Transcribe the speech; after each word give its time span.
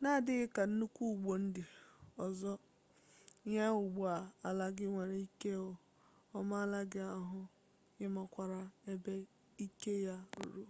n'adịghị 0.00 0.46
ka 0.54 0.62
nnukwu 0.68 1.04
ụgbọ 1.12 1.32
ndị 1.44 1.62
ọzọ 2.24 2.52
ịnya 3.46 3.66
ụgbọ 3.80 4.02
ala 4.48 4.66
gị 4.76 4.86
nwere 4.92 5.16
ike 5.26 5.50
ọ 6.38 6.38
maala 6.50 6.80
gị 6.92 7.00
ahụ 7.16 7.40
ị 8.04 8.06
makwaara 8.14 8.60
ebe 8.92 9.14
ike 9.64 9.92
ya 10.06 10.14
ruru 10.36 10.62